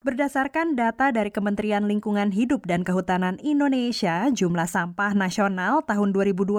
Berdasarkan 0.00 0.80
data 0.80 1.12
dari 1.12 1.28
Kementerian 1.28 1.84
Lingkungan 1.84 2.32
Hidup 2.32 2.64
dan 2.64 2.88
Kehutanan 2.88 3.36
Indonesia, 3.44 4.32
jumlah 4.32 4.64
sampah 4.64 5.12
nasional 5.12 5.84
tahun 5.84 6.16
2020 6.16 6.56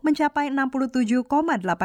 mencapai 0.00 0.48
67,8 0.48 1.28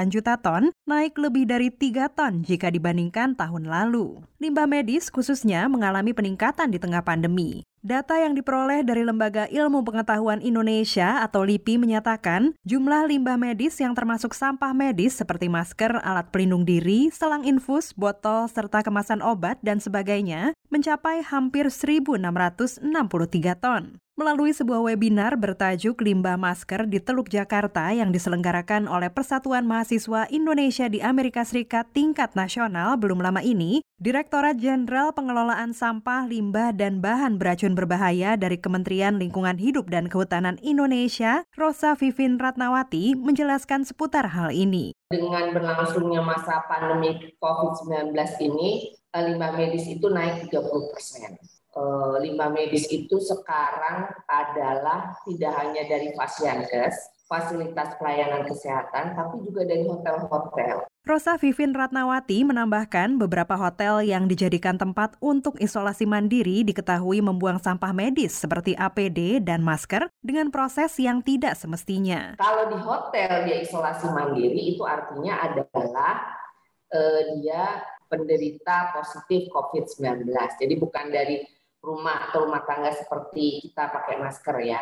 juta 0.08 0.40
ton, 0.40 0.72
naik 0.88 1.20
lebih 1.20 1.44
dari 1.44 1.76
3 1.76 2.08
ton 2.08 2.48
jika 2.48 2.72
dibandingkan 2.72 3.36
tahun 3.36 3.68
lalu. 3.68 4.24
Limbah 4.40 4.64
medis 4.64 5.12
khususnya 5.12 5.68
mengalami 5.68 6.16
peningkatan 6.16 6.72
di 6.72 6.80
tengah 6.80 7.04
pandemi. 7.04 7.68
Data 7.84 8.16
yang 8.16 8.32
diperoleh 8.32 8.88
dari 8.88 9.04
Lembaga 9.04 9.44
Ilmu 9.52 9.84
Pengetahuan 9.84 10.40
Indonesia 10.40 11.20
atau 11.20 11.44
LIPI 11.44 11.76
menyatakan 11.76 12.56
jumlah 12.64 13.12
limbah 13.12 13.36
medis 13.36 13.76
yang 13.76 13.92
termasuk 13.92 14.32
sampah 14.32 14.72
medis 14.72 15.20
seperti 15.20 15.52
masker, 15.52 16.00
alat 16.00 16.32
pelindung 16.32 16.64
diri, 16.64 17.12
selang 17.12 17.44
infus, 17.44 17.92
botol, 17.92 18.48
serta 18.48 18.88
kemasan 18.88 19.20
obat 19.20 19.60
dan 19.60 19.84
sebagainya 19.84 20.56
mencapai 20.72 21.28
hampir 21.28 21.68
1.663 21.68 22.88
ton 23.60 24.00
melalui 24.14 24.54
sebuah 24.54 24.86
webinar 24.86 25.34
bertajuk 25.42 25.98
Limbah 25.98 26.38
Masker 26.38 26.86
di 26.86 27.02
Teluk 27.02 27.34
Jakarta 27.34 27.90
yang 27.90 28.14
diselenggarakan 28.14 28.86
oleh 28.86 29.10
Persatuan 29.10 29.66
Mahasiswa 29.66 30.30
Indonesia 30.30 30.86
di 30.86 31.02
Amerika 31.02 31.42
Serikat 31.42 31.90
tingkat 31.98 32.38
nasional 32.38 32.94
belum 33.02 33.26
lama 33.26 33.42
ini, 33.42 33.82
Direktorat 33.98 34.62
Jenderal 34.62 35.18
Pengelolaan 35.18 35.74
Sampah, 35.74 36.30
Limbah, 36.30 36.78
dan 36.78 37.02
Bahan 37.02 37.42
Beracun 37.42 37.74
Berbahaya 37.74 38.38
dari 38.38 38.62
Kementerian 38.62 39.18
Lingkungan 39.18 39.58
Hidup 39.58 39.90
dan 39.90 40.06
Kehutanan 40.06 40.62
Indonesia, 40.62 41.42
Rosa 41.58 41.98
Vivin 41.98 42.38
Ratnawati, 42.38 43.18
menjelaskan 43.18 43.82
seputar 43.82 44.30
hal 44.38 44.54
ini. 44.54 44.94
Dengan 45.10 45.50
berlangsungnya 45.58 46.22
masa 46.22 46.62
pandemi 46.70 47.34
COVID-19 47.42 48.14
ini, 48.46 48.94
limbah 49.10 49.58
medis 49.58 49.90
itu 49.90 50.06
naik 50.06 50.54
30 50.54 50.94
persen 50.94 51.34
Eh, 51.34 51.53
limbah 52.22 52.54
medis 52.54 52.86
itu 52.90 53.18
sekarang 53.18 54.10
adalah 54.30 55.18
tidak 55.26 55.54
hanya 55.58 55.84
dari 55.90 56.14
Fasiankes, 56.14 57.26
fasilitas 57.26 57.98
pelayanan 57.98 58.46
kesehatan, 58.46 59.18
tapi 59.18 59.42
juga 59.42 59.66
dari 59.66 59.86
hotel-hotel. 59.90 60.86
Rosa 61.04 61.36
Vivin 61.36 61.76
Ratnawati 61.76 62.48
menambahkan 62.48 63.20
beberapa 63.20 63.60
hotel 63.60 64.08
yang 64.08 64.24
dijadikan 64.24 64.80
tempat 64.80 65.20
untuk 65.20 65.60
isolasi 65.60 66.08
mandiri 66.08 66.64
diketahui 66.64 67.20
membuang 67.20 67.60
sampah 67.60 67.92
medis 67.92 68.32
seperti 68.32 68.72
APD 68.80 69.44
dan 69.44 69.60
masker 69.60 70.08
dengan 70.24 70.48
proses 70.48 70.96
yang 71.04 71.20
tidak 71.20 71.60
semestinya. 71.60 72.40
Kalau 72.40 72.72
di 72.72 72.80
hotel 72.80 73.44
dia 73.44 73.68
isolasi 73.68 74.08
mandiri 74.16 74.80
itu 74.80 74.88
artinya 74.88 75.44
adalah 75.44 76.40
uh, 76.96 77.22
dia 77.36 77.84
penderita 78.08 78.96
positif 78.96 79.52
COVID-19. 79.52 80.24
Jadi 80.56 80.74
bukan 80.80 81.12
dari 81.12 81.44
rumah 81.84 82.32
atau 82.32 82.48
rumah 82.48 82.64
tangga 82.64 82.96
seperti 82.96 83.60
kita 83.68 83.92
pakai 83.92 84.24
masker 84.24 84.58
ya. 84.64 84.82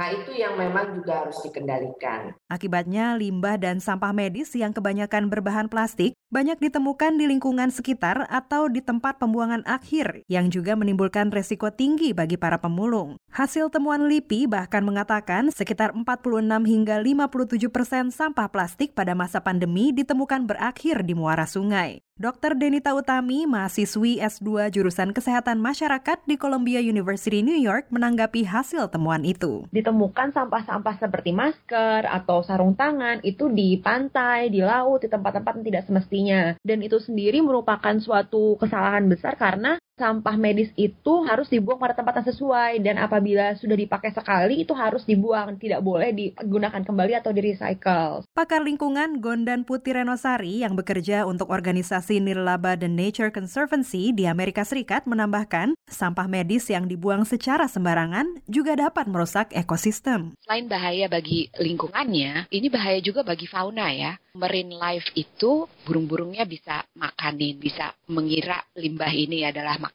Nah, 0.00 0.16
itu 0.16 0.32
yang 0.32 0.56
memang 0.56 0.96
juga 0.96 1.26
harus 1.26 1.36
dikendalikan. 1.44 2.32
Akibatnya, 2.48 3.20
limbah 3.20 3.60
dan 3.60 3.84
sampah 3.84 4.16
medis 4.16 4.48
yang 4.56 4.72
kebanyakan 4.72 5.28
berbahan 5.28 5.68
plastik 5.68 6.16
banyak 6.32 6.56
ditemukan 6.56 7.20
di 7.20 7.28
lingkungan 7.28 7.68
sekitar 7.68 8.24
atau 8.32 8.72
di 8.72 8.80
tempat 8.80 9.20
pembuangan 9.20 9.60
akhir 9.68 10.24
yang 10.24 10.48
juga 10.48 10.72
menimbulkan 10.72 11.28
resiko 11.28 11.68
tinggi 11.68 12.16
bagi 12.16 12.40
para 12.40 12.56
pemulung. 12.56 13.19
Hasil 13.30 13.70
temuan 13.70 14.10
LIPI 14.10 14.50
bahkan 14.50 14.82
mengatakan 14.82 15.54
sekitar 15.54 15.94
46 15.94 16.50
hingga 16.66 16.98
57 16.98 17.70
persen 17.70 18.10
sampah 18.10 18.50
plastik 18.50 18.90
pada 18.90 19.14
masa 19.14 19.38
pandemi 19.38 19.94
ditemukan 19.94 20.50
berakhir 20.50 21.06
di 21.06 21.14
muara 21.14 21.46
sungai. 21.46 22.02
Dr. 22.20 22.52
Denita 22.52 22.92
Utami, 22.92 23.48
mahasiswi 23.48 24.20
S2 24.20 24.68
jurusan 24.74 25.16
Kesehatan 25.16 25.56
Masyarakat 25.56 26.20
di 26.28 26.36
Columbia 26.36 26.76
University 26.76 27.40
New 27.40 27.56
York 27.56 27.88
menanggapi 27.88 28.44
hasil 28.44 28.92
temuan 28.92 29.24
itu. 29.24 29.64
Ditemukan 29.72 30.34
sampah-sampah 30.36 31.00
seperti 31.00 31.32
masker 31.32 32.04
atau 32.04 32.44
sarung 32.44 32.76
tangan 32.76 33.24
itu 33.24 33.48
di 33.48 33.80
pantai, 33.80 34.52
di 34.52 34.60
laut, 34.60 35.00
di 35.00 35.08
tempat-tempat 35.08 35.62
yang 35.62 35.66
tidak 35.72 35.82
semestinya. 35.88 36.42
Dan 36.60 36.84
itu 36.84 37.00
sendiri 37.00 37.40
merupakan 37.40 37.96
suatu 37.96 38.60
kesalahan 38.60 39.08
besar 39.08 39.40
karena 39.40 39.80
sampah 40.00 40.40
medis 40.40 40.72
itu 40.80 41.28
harus 41.28 41.52
dibuang 41.52 41.76
pada 41.76 41.92
tempat 41.92 42.24
yang 42.24 42.28
sesuai 42.32 42.72
dan 42.80 42.96
apabila 42.96 43.52
sudah 43.60 43.76
dipakai 43.76 44.16
sekali 44.16 44.64
itu 44.64 44.72
harus 44.72 45.04
dibuang, 45.04 45.60
tidak 45.60 45.84
boleh 45.84 46.08
digunakan 46.16 46.80
kembali 46.80 47.20
atau 47.20 47.36
di 47.36 47.52
recycle. 47.52 48.24
Pakar 48.32 48.64
lingkungan 48.64 49.20
Gondan 49.20 49.68
Putih 49.68 50.00
Renosari 50.00 50.64
yang 50.64 50.72
bekerja 50.72 51.28
untuk 51.28 51.52
organisasi 51.52 52.24
Nirlaba 52.24 52.80
dan 52.80 52.96
Nature 52.96 53.28
Conservancy 53.28 54.16
di 54.16 54.24
Amerika 54.24 54.64
Serikat 54.64 55.04
menambahkan, 55.04 55.76
sampah 55.84 56.24
medis 56.24 56.64
yang 56.72 56.88
dibuang 56.88 57.28
secara 57.28 57.68
sembarangan 57.68 58.40
juga 58.48 58.72
dapat 58.80 59.04
merusak 59.04 59.52
ekosistem. 59.52 60.32
Selain 60.40 60.64
bahaya 60.64 61.12
bagi 61.12 61.52
lingkungannya, 61.60 62.48
ini 62.48 62.66
bahaya 62.72 63.04
juga 63.04 63.20
bagi 63.20 63.44
fauna 63.44 63.92
ya. 63.92 64.16
Marine 64.30 64.78
life 64.78 65.10
itu 65.18 65.66
burung-burungnya 65.82 66.46
bisa 66.46 66.86
makanin, 66.94 67.58
bisa 67.58 67.90
mengira 68.06 68.62
limbah 68.78 69.10
ini 69.10 69.42
adalah 69.42 69.74
makanan 69.74 69.89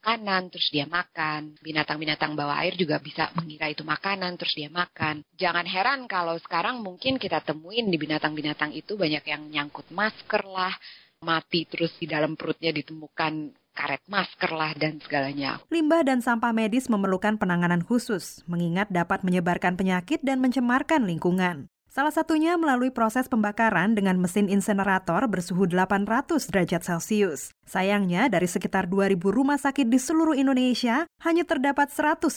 terus 0.50 0.68
dia 0.72 0.84
makan. 0.88 1.56
Binatang-binatang 1.60 2.36
bawah 2.36 2.60
air 2.62 2.74
juga 2.76 3.00
bisa 3.00 3.30
mengira 3.36 3.70
itu 3.70 3.82
makanan 3.82 4.36
terus 4.40 4.54
dia 4.56 4.68
makan. 4.68 5.24
Jangan 5.36 5.66
heran 5.68 6.00
kalau 6.10 6.36
sekarang 6.40 6.80
mungkin 6.80 7.16
kita 7.20 7.40
temuin 7.44 7.88
di 7.88 7.96
binatang-binatang 8.00 8.72
itu 8.74 8.96
banyak 8.98 9.24
yang 9.26 9.42
nyangkut 9.48 9.88
masker 9.92 10.42
lah, 10.48 10.74
mati 11.22 11.64
terus 11.64 11.94
di 11.96 12.06
dalam 12.10 12.36
perutnya 12.36 12.72
ditemukan 12.72 13.52
karet 13.76 14.02
masker 14.08 14.50
lah 14.56 14.72
dan 14.72 14.96
segalanya. 15.04 15.60
Limbah 15.68 16.00
dan 16.00 16.24
sampah 16.24 16.56
medis 16.56 16.88
memerlukan 16.88 17.36
penanganan 17.36 17.84
khusus, 17.84 18.40
mengingat 18.48 18.88
dapat 18.88 19.20
menyebarkan 19.20 19.76
penyakit 19.76 20.24
dan 20.24 20.40
mencemarkan 20.40 21.04
lingkungan. 21.04 21.68
Salah 21.96 22.12
satunya 22.12 22.60
melalui 22.60 22.92
proses 22.92 23.24
pembakaran 23.24 23.96
dengan 23.96 24.20
mesin 24.20 24.52
insenerator 24.52 25.24
bersuhu 25.32 25.64
800 25.64 26.44
derajat 26.52 26.84
Celcius. 26.84 27.56
Sayangnya, 27.64 28.28
dari 28.28 28.44
sekitar 28.44 28.84
2.000 28.84 29.16
rumah 29.32 29.56
sakit 29.56 29.88
di 29.88 29.96
seluruh 29.96 30.36
Indonesia, 30.36 31.08
hanya 31.24 31.48
terdapat 31.48 31.88
119 31.88 32.36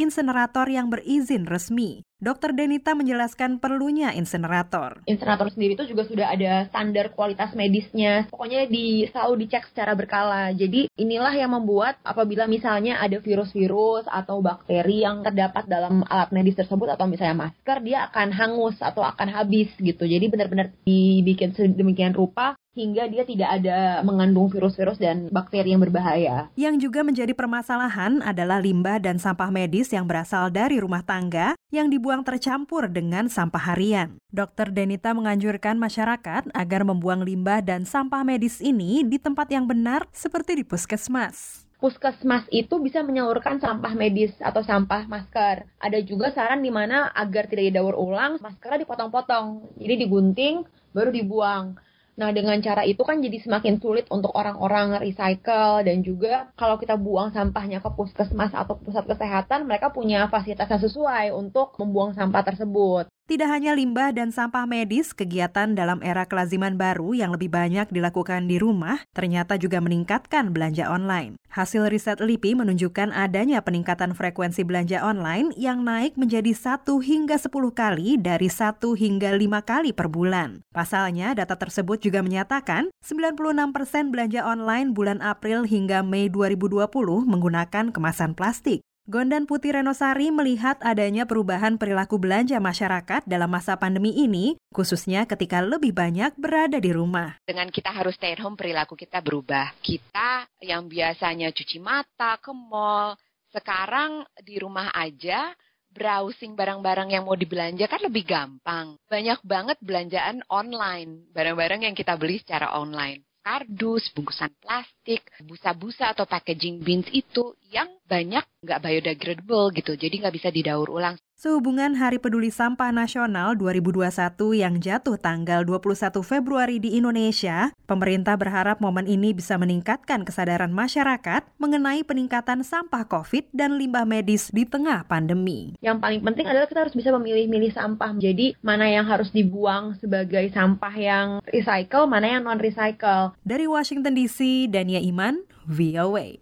insenerator 0.00 0.72
yang 0.72 0.88
berizin 0.88 1.44
resmi. 1.44 2.00
Dr. 2.24 2.56
Denita 2.56 2.96
menjelaskan 2.96 3.60
perlunya 3.60 4.16
insenerator. 4.16 5.04
Insenerator 5.04 5.52
sendiri 5.52 5.76
itu 5.76 5.92
juga 5.92 6.08
sudah 6.08 6.32
ada 6.32 6.64
standar 6.72 7.12
kualitas 7.12 7.52
medisnya. 7.52 8.24
Pokoknya 8.32 8.64
di, 8.64 9.04
selalu 9.12 9.44
dicek 9.44 9.68
secara 9.68 9.92
berkala. 9.92 10.48
Jadi 10.56 10.88
inilah 10.96 11.36
yang 11.36 11.52
membuat 11.52 12.00
apabila 12.00 12.48
misalnya 12.48 12.96
ada 12.96 13.20
virus-virus 13.20 14.08
atau 14.08 14.40
bakteri 14.40 15.04
yang 15.04 15.20
terdapat 15.20 15.68
dalam 15.68 16.00
alat 16.08 16.32
medis 16.32 16.56
tersebut 16.56 16.96
atau 16.96 17.04
misalnya 17.04 17.44
masker, 17.44 17.84
dia 17.84 18.08
akan 18.08 18.32
hangus 18.32 18.80
atau 18.80 19.04
akan 19.04 19.28
habis 19.28 19.68
gitu. 19.76 20.08
Jadi 20.08 20.24
benar-benar 20.32 20.72
dibikin 20.80 21.52
sedemikian 21.52 22.16
rupa 22.16 22.56
hingga 22.74 23.06
dia 23.06 23.22
tidak 23.22 23.62
ada 23.62 24.02
mengandung 24.02 24.50
virus-virus 24.50 24.98
dan 24.98 25.30
bakteri 25.30 25.72
yang 25.72 25.82
berbahaya. 25.82 26.50
Yang 26.58 26.90
juga 26.90 27.06
menjadi 27.06 27.30
permasalahan 27.32 28.20
adalah 28.20 28.58
limbah 28.58 28.98
dan 28.98 29.22
sampah 29.22 29.48
medis 29.54 29.94
yang 29.94 30.10
berasal 30.10 30.50
dari 30.50 30.82
rumah 30.82 31.06
tangga 31.06 31.54
yang 31.70 31.86
dibuang 31.86 32.26
tercampur 32.26 32.90
dengan 32.90 33.30
sampah 33.30 33.74
harian. 33.74 34.18
Dr. 34.34 34.74
Denita 34.74 35.14
menganjurkan 35.14 35.78
masyarakat 35.78 36.50
agar 36.50 36.82
membuang 36.82 37.22
limbah 37.22 37.62
dan 37.62 37.86
sampah 37.86 38.26
medis 38.26 38.58
ini 38.58 39.06
di 39.06 39.22
tempat 39.22 39.46
yang 39.54 39.70
benar 39.70 40.10
seperti 40.10 40.58
di 40.58 40.64
puskesmas 40.66 41.64
puskesmas 41.84 42.48
itu 42.48 42.80
bisa 42.80 43.04
menyalurkan 43.04 43.60
sampah 43.60 43.92
medis 43.92 44.32
atau 44.40 44.64
sampah 44.64 45.04
masker. 45.04 45.68
Ada 45.76 46.00
juga 46.00 46.32
saran 46.32 46.64
di 46.64 46.72
mana 46.72 47.12
agar 47.12 47.44
tidak 47.44 47.76
didaur 47.76 47.92
ulang, 47.92 48.40
maskernya 48.40 48.88
dipotong-potong. 48.88 49.76
Jadi 49.76 50.08
digunting, 50.08 50.64
baru 50.96 51.12
dibuang. 51.12 51.76
Nah, 52.20 52.30
dengan 52.36 52.58
cara 52.66 52.82
itu 52.86 53.02
kan 53.08 53.18
jadi 53.26 53.38
semakin 53.42 53.74
sulit 53.82 54.06
untuk 54.16 54.30
orang-orang 54.40 55.02
recycle 55.02 55.82
dan 55.86 55.98
juga 56.08 56.32
kalau 56.60 56.76
kita 56.82 56.94
buang 56.94 57.30
sampahnya 57.34 57.78
ke 57.84 57.90
puskesmas 57.96 58.52
atau 58.54 58.74
pusat 58.78 59.04
kesehatan, 59.10 59.66
mereka 59.68 59.90
punya 59.96 60.30
fasilitas 60.30 60.70
yang 60.70 60.82
sesuai 60.86 61.26
untuk 61.34 61.74
membuang 61.80 62.14
sampah 62.14 62.42
tersebut. 62.48 63.04
Tidak 63.24 63.48
hanya 63.48 63.72
limbah 63.72 64.12
dan 64.12 64.36
sampah 64.36 64.68
medis, 64.68 65.16
kegiatan 65.16 65.72
dalam 65.72 66.04
era 66.04 66.28
kelaziman 66.28 66.76
baru 66.76 67.16
yang 67.16 67.32
lebih 67.32 67.48
banyak 67.48 67.88
dilakukan 67.88 68.44
di 68.44 68.60
rumah 68.60 69.00
ternyata 69.16 69.56
juga 69.56 69.80
meningkatkan 69.80 70.52
belanja 70.52 70.92
online. 70.92 71.40
Hasil 71.48 71.88
riset 71.88 72.20
LIPI 72.20 72.52
menunjukkan 72.52 73.16
adanya 73.16 73.64
peningkatan 73.64 74.12
frekuensi 74.12 74.60
belanja 74.68 75.00
online 75.00 75.56
yang 75.56 75.88
naik 75.88 76.20
menjadi 76.20 76.52
1 76.52 76.84
hingga 76.84 77.40
10 77.40 77.48
kali 77.72 78.20
dari 78.20 78.52
1 78.52 78.92
hingga 78.92 79.32
5 79.32 79.40
kali 79.64 79.96
per 79.96 80.12
bulan. 80.12 80.60
Pasalnya, 80.76 81.32
data 81.32 81.56
tersebut 81.56 82.04
juga 82.04 82.20
menyatakan 82.20 82.92
96 83.00 83.72
persen 83.72 84.12
belanja 84.12 84.44
online 84.44 84.92
bulan 84.92 85.24
April 85.24 85.64
hingga 85.64 86.04
Mei 86.04 86.28
2020 86.28 86.92
menggunakan 87.24 87.88
kemasan 87.88 88.36
plastik. 88.36 88.84
Gondan 89.04 89.44
Putih 89.44 89.76
Renosari 89.76 90.32
melihat 90.32 90.80
adanya 90.80 91.28
perubahan 91.28 91.76
perilaku 91.76 92.16
belanja 92.16 92.56
masyarakat 92.56 93.28
dalam 93.28 93.52
masa 93.52 93.76
pandemi 93.76 94.16
ini, 94.16 94.56
khususnya 94.72 95.28
ketika 95.28 95.60
lebih 95.60 95.92
banyak 95.92 96.32
berada 96.40 96.80
di 96.80 96.88
rumah. 96.88 97.36
Dengan 97.44 97.68
kita 97.68 97.92
harus 97.92 98.16
stay 98.16 98.32
at 98.32 98.40
home, 98.40 98.56
perilaku 98.56 98.96
kita 98.96 99.20
berubah. 99.20 99.76
Kita 99.84 100.48
yang 100.64 100.88
biasanya 100.88 101.52
cuci 101.52 101.84
mata 101.84 102.40
ke 102.40 102.48
mall, 102.56 103.12
sekarang 103.52 104.24
di 104.40 104.56
rumah 104.56 104.88
aja 104.96 105.52
browsing 105.92 106.56
barang-barang 106.56 107.12
yang 107.12 107.28
mau 107.28 107.36
dibelanja 107.36 107.84
kan 107.84 108.00
lebih 108.00 108.24
gampang. 108.24 108.96
Banyak 109.04 109.44
banget 109.44 109.76
belanjaan 109.84 110.40
online, 110.48 111.28
barang-barang 111.28 111.84
yang 111.84 111.92
kita 111.92 112.16
beli 112.16 112.40
secara 112.40 112.72
online 112.72 113.20
kardus, 113.44 114.08
bungkusan 114.16 114.48
plastik, 114.56 115.20
busa-busa 115.44 116.16
atau 116.16 116.24
packaging 116.24 116.80
beans 116.80 117.06
itu 117.12 117.52
yang 117.68 117.92
banyak 118.08 118.40
nggak 118.64 118.80
biodegradable 118.80 119.68
gitu, 119.76 119.92
jadi 120.00 120.24
nggak 120.24 120.34
bisa 120.34 120.48
didaur 120.48 120.88
ulang. 120.88 121.20
Sehubungan 121.44 121.92
Hari 121.92 122.16
Peduli 122.24 122.48
Sampah 122.48 122.88
Nasional 122.88 123.52
2021 123.60 124.08
yang 124.56 124.80
jatuh 124.80 125.20
tanggal 125.20 125.60
21 125.68 126.24
Februari 126.24 126.80
di 126.80 126.96
Indonesia, 126.96 127.68
pemerintah 127.84 128.32
berharap 128.40 128.80
momen 128.80 129.04
ini 129.04 129.36
bisa 129.36 129.60
meningkatkan 129.60 130.24
kesadaran 130.24 130.72
masyarakat 130.72 131.44
mengenai 131.60 132.00
peningkatan 132.00 132.64
sampah 132.64 133.04
COVID 133.04 133.52
dan 133.52 133.76
limbah 133.76 134.08
medis 134.08 134.48
di 134.56 134.64
tengah 134.64 135.04
pandemi. 135.04 135.76
Yang 135.84 136.00
paling 136.00 136.24
penting 136.24 136.48
adalah 136.48 136.64
kita 136.64 136.88
harus 136.88 136.96
bisa 136.96 137.12
memilih-milih 137.12 137.76
sampah. 137.76 138.16
Jadi, 138.16 138.56
mana 138.64 138.88
yang 138.88 139.04
harus 139.04 139.28
dibuang 139.28 140.00
sebagai 140.00 140.48
sampah 140.48 140.96
yang 140.96 141.26
recycle, 141.44 142.08
mana 142.08 142.40
yang 142.40 142.48
non-recycle. 142.48 143.36
Dari 143.44 143.68
Washington 143.68 144.16
DC, 144.16 144.72
Dania 144.72 145.04
Iman, 145.04 145.44
VOA. 145.68 146.40